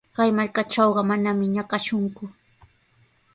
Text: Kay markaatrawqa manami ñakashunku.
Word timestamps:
Kay 0.15 0.29
markaatrawqa 0.37 1.01
manami 1.09 1.45
ñakashunku. 1.55 2.23